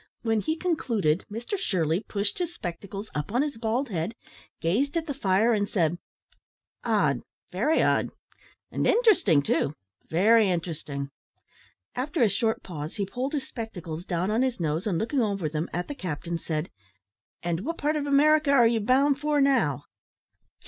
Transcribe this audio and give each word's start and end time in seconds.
When 0.23 0.39
he 0.41 0.55
concluded, 0.55 1.25
Mr 1.31 1.59
Shirley 1.59 1.99
pushed 2.07 2.39
his 2.39 2.55
spectacles 2.55 3.11
up 3.13 3.31
on 3.31 3.43
his 3.43 3.55
bald 3.59 3.89
head, 3.89 4.15
gazed 4.59 4.97
at 4.97 5.05
the 5.05 5.13
fire, 5.13 5.53
and 5.53 5.69
said, 5.69 5.99
"Odd, 6.83 7.21
very 7.51 7.83
odd; 7.83 8.09
and 8.71 8.87
interesting 8.87 9.43
too 9.43 9.75
very 10.09 10.49
interesting." 10.49 11.11
After 11.93 12.23
a 12.23 12.29
short 12.29 12.63
pause, 12.63 12.95
he 12.95 13.05
pulled 13.05 13.33
his 13.33 13.47
spectacles 13.47 14.03
down 14.03 14.31
on 14.31 14.41
his 14.41 14.59
nose, 14.59 14.87
and 14.87 14.97
looking 14.97 15.21
over 15.21 15.47
them 15.47 15.69
at 15.71 15.87
the 15.87 15.93
captain, 15.93 16.39
said, 16.39 16.71
"And 17.43 17.59
what 17.59 17.77
part 17.77 17.95
of 17.95 18.07
America 18.07 18.49
are 18.49 18.65
you 18.65 18.79
bound 18.79 19.19
for 19.19 19.39
now?" 19.39 19.83